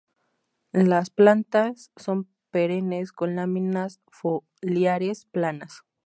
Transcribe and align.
Las 0.71 1.11
plantas 1.11 1.91
son 1.95 2.27
perennes 2.49 3.11
con 3.11 3.35
láminas 3.35 4.01
foliares 4.09 5.25
planas. 5.25 5.83